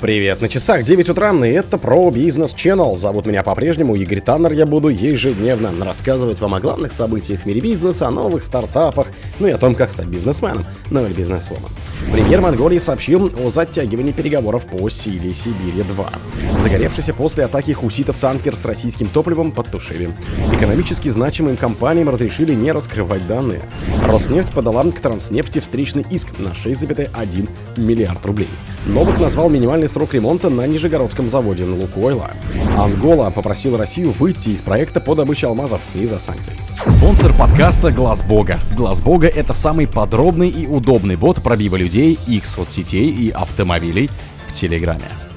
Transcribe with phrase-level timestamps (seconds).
[0.00, 2.96] Привет, на часах 9 утра, и это про бизнес Channel.
[2.96, 7.60] Зовут меня по-прежнему Игорь Таннер, я буду ежедневно рассказывать вам о главных событиях в мире
[7.60, 9.08] бизнеса, о новых стартапах,
[9.40, 11.68] ну и о том, как стать бизнесменом, ну или бизнесвумен.
[12.10, 16.58] Премьер Монголии сообщил о затягивании переговоров по силе Сибири-2.
[16.58, 20.08] Загоревшийся после атаки хуситов танкер с российским топливом подтушили.
[20.50, 23.60] Экономически значимым компаниям разрешили не раскрывать данные.
[24.02, 28.48] Роснефть подала к Транснефти встречный иск на 6,1 миллиард рублей.
[28.86, 32.30] Новых назвал минимальный срок ремонта на Нижегородском заводе на Лукойла.
[32.78, 36.54] Ангола попросил Россию выйти из проекта по добыче алмазов из-за санкций.
[36.84, 38.58] Спонсор подкаста Глаз Бога.
[38.76, 44.08] Глаз Бога это самый подробный и удобный бот пробива людей, их соцсетей и автомобилей
[44.48, 45.29] в Телеграме.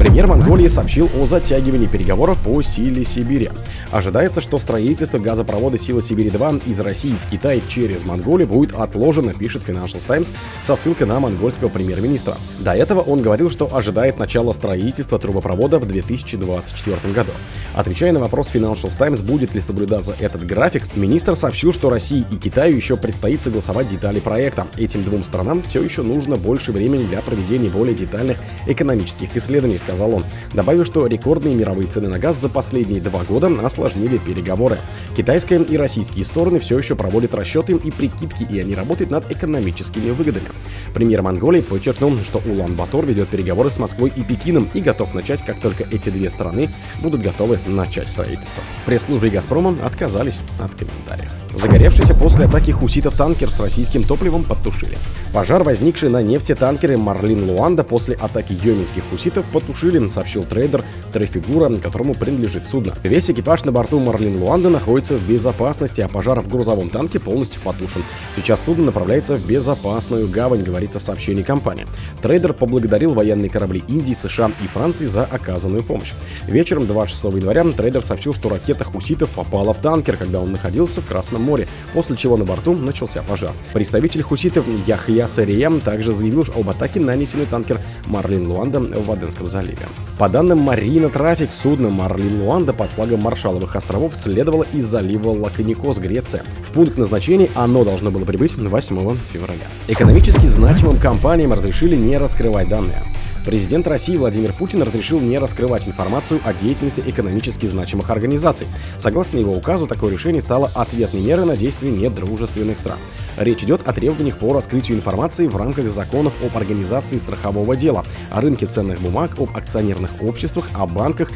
[0.00, 3.50] Премьер Монголии сообщил о затягивании переговоров по силе Сибири.
[3.92, 9.62] Ожидается, что строительство газопровода «Сила Сибири-2» из России в Китай через Монголию будет отложено, пишет
[9.68, 10.32] Financial Times
[10.62, 12.38] со ссылкой на монгольского премьер-министра.
[12.60, 17.32] До этого он говорил, что ожидает начала строительства трубопровода в 2024 году.
[17.74, 22.36] Отвечая на вопрос Financial Times, будет ли соблюдаться этот график, министр сообщил, что России и
[22.36, 24.66] Китаю еще предстоит согласовать детали проекта.
[24.78, 30.14] Этим двум странам все еще нужно больше времени для проведения более детальных экономических исследований, сказал
[30.14, 30.24] он,
[30.54, 34.78] добавив, что рекордные мировые цены на газ за последние два года осложнили переговоры.
[35.16, 40.10] Китайская и российские стороны все еще проводят расчеты и прикидки, и они работают над экономическими
[40.10, 40.46] выгодами.
[40.94, 45.58] Премьер Монголии подчеркнул, что Улан-Батор ведет переговоры с Москвой и Пекином и готов начать, как
[45.58, 46.70] только эти две страны
[47.02, 48.62] будут готовы начать строительство.
[48.86, 51.32] Пресс-службе «Газпрома» отказались от комментариев.
[51.54, 54.96] Загоревшийся после атаки хуситов танкер с российским топливом подтушили.
[55.32, 59.79] Пожар, возникший на нефтетанкере «Марлин Луанда» после атаки йеменских хуситов, потушили,
[60.10, 62.94] сообщил трейдер Трефигура, которому принадлежит судно.
[63.02, 67.60] Весь экипаж на борту «Марлин Луанда» находится в безопасности, а пожар в грузовом танке полностью
[67.62, 68.02] потушен.
[68.36, 71.86] Сейчас судно направляется в безопасную гавань, говорится в сообщении компании.
[72.22, 76.12] Трейдер поблагодарил военные корабли Индии, США и Франции за оказанную помощь.
[76.46, 81.06] Вечером 26 января трейдер сообщил, что ракета хуситов попала в танкер, когда он находился в
[81.06, 83.52] Красном море, после чего на борту начался пожар.
[83.72, 89.48] Представитель хуситов Яхья Сариям также заявил об атаке на нефтяной танкер Marlin Luanda в Аденском
[89.48, 89.69] заливе.
[90.18, 96.42] По данным MarineTraffic, судно Marlin Luanda под флагом Маршалловых островов следовало из залива Лаконикос, Греция.
[96.62, 99.66] В пункт назначения оно должно было прибыть 8 февраля.
[99.88, 103.02] Экономически значимым компаниям разрешили не раскрывать данные.
[103.44, 108.66] Президент России Владимир Путин разрешил не раскрывать информацию о деятельности экономически значимых организаций.
[108.98, 112.98] Согласно его указу, такое решение стало ответной мерой на действия недружественных стран.
[113.38, 118.42] Речь идет о требованиях по раскрытию информации в рамках законов об организации страхового дела, о
[118.42, 121.30] рынке ценных бумаг, об акционерных обществах, о банках,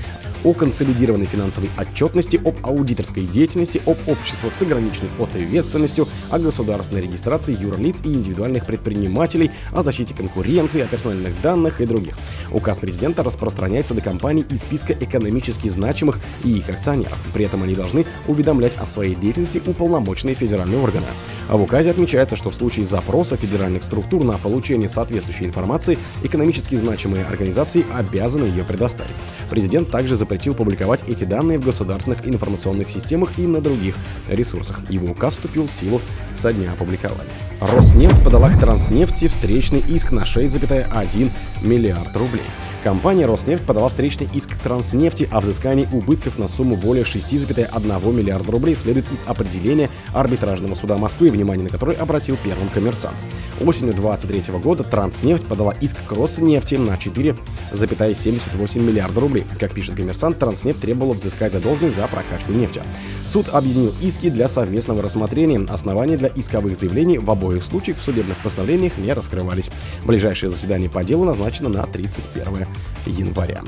[0.44, 7.56] о консолидированной финансовой отчетности, об аудиторской деятельности, об обществах с ограниченной ответственностью, о государственной регистрации
[7.58, 12.16] юрлиц и индивидуальных предпринимателей, о защите конкуренции, о персональных данных и других.
[12.52, 17.18] Указ президента распространяется до компаний из списка экономически значимых и их акционеров.
[17.32, 21.06] При этом они должны уведомлять о своей деятельности уполномоченные федеральные органы.
[21.48, 26.74] А в указе отмечается, что в случае запроса федеральных структур на получение соответствующей информации экономически
[26.74, 29.14] значимые организации обязаны ее предоставить.
[29.50, 33.96] Президент также запретил публиковать эти данные в государственных информационных системах и на других
[34.28, 34.80] ресурсах.
[34.90, 36.00] Его указ вступил в силу
[36.34, 37.30] со дня опубликования.
[37.60, 41.30] Роснефть подала к Транснефти встречный иск на 6,1
[41.62, 42.42] миллиард рублей.
[42.84, 48.52] Компания «Роснефть» подала встречный иск к Транснефти о взыскании убытков на сумму более 6,1 миллиарда
[48.52, 53.16] рублей следует из определения арбитражного суда Москвы, внимание на который обратил первым коммерсант.
[53.64, 59.46] Осенью 2023 года Транснефть подала иск к Роснефти на 4,78 миллиарда рублей.
[59.58, 62.82] Как пишет коммерсант, Транснефть требовала взыскать задолженность за прокачку нефти.
[63.26, 65.66] Суд объединил иски для совместного рассмотрения.
[65.70, 69.70] Основания для исковых заявлений в обоих случаях в судебных постановлениях не раскрывались.
[70.04, 72.66] Ближайшее заседание по делу назначено на 31
[73.06, 73.62] января.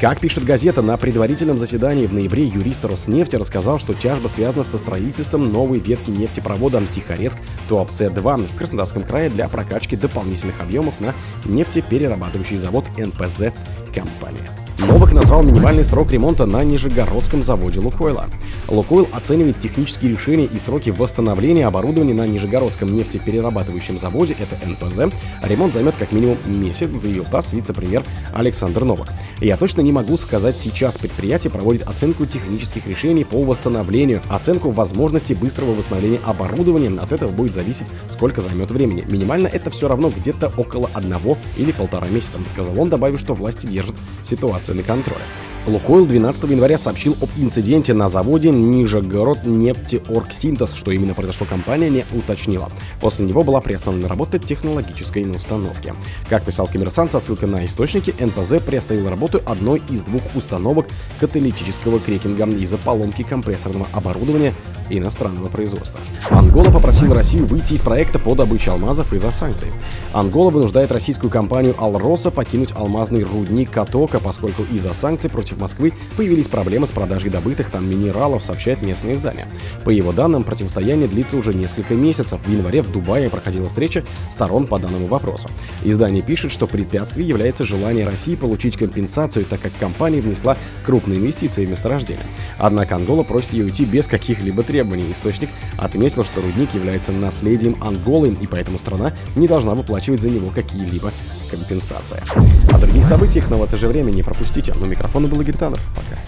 [0.00, 4.76] Как пишет газета, на предварительном заседании в ноябре юрист Роснефти рассказал, что тяжба связана со
[4.76, 11.14] строительством новой ветки нефтепровода Тихорецк-Туапсе-2 в Краснодарском крае для прокачки дополнительных объемов на
[11.46, 13.54] нефтеперерабатывающий завод НПЗ
[13.94, 14.65] компания.
[14.78, 18.26] Новых назвал минимальный срок ремонта на Нижегородском заводе Лукойла.
[18.68, 25.14] Лукойл оценивает технические решения и сроки восстановления оборудования на Нижегородском нефтеперерабатывающем заводе, это НПЗ.
[25.42, 29.08] Ремонт займет как минимум месяц, заявил ТАСС вице-премьер Александр Новак.
[29.40, 35.32] Я точно не могу сказать, сейчас предприятие проводит оценку технических решений по восстановлению, оценку возможности
[35.32, 37.00] быстрого восстановления оборудования.
[37.00, 39.04] От этого будет зависеть, сколько займет времени.
[39.08, 43.66] Минимально это все равно где-то около одного или полтора месяца, сказал он, добавив, что власти
[43.66, 45.22] держат ситуацию на контроле.
[45.66, 52.04] Лукойл 12 января сообщил об инциденте на заводе Нижегород нефтеоргсинтез, что именно произошло компания не
[52.12, 52.70] уточнила.
[53.00, 55.92] После него была приостановлена работа технологической установки.
[56.30, 60.86] Как писал коммерсант со ссылкой на источники, НПЗ приостановил работу одной из двух установок
[61.18, 64.54] каталитического крекинга из-за поломки компрессорного оборудования
[64.90, 66.00] иностранного производства.
[66.30, 69.68] Ангола попросила Россию выйти из проекта по добыче алмазов из-за санкций.
[70.12, 76.48] Ангола вынуждает российскую компанию Алроса покинуть алмазный рудник Катока, поскольку из-за санкций против Москвы появились
[76.48, 79.48] проблемы с продажей добытых там минералов, сообщает местное издание.
[79.84, 82.40] По его данным, противостояние длится уже несколько месяцев.
[82.44, 85.48] В январе в Дубае проходила встреча сторон по данному вопросу.
[85.84, 91.66] Издание пишет, что препятствием является желание России получить компенсацию, так как компания внесла крупные инвестиции
[91.66, 92.24] в месторождение.
[92.58, 95.10] Однако Ангола просит ее уйти без каких-либо требований.
[95.10, 100.50] Источник отметил, что рудник является наследием Анголы, и поэтому страна не должна выплачивать за него
[100.50, 101.12] какие-либо
[101.50, 102.22] компенсации.
[102.74, 104.74] О других событиях, но в это же время не пропустите.
[104.78, 105.56] У микрофона был Игорь.
[105.56, 106.25] Пока.